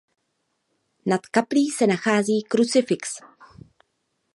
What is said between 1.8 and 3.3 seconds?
nachází krucifix.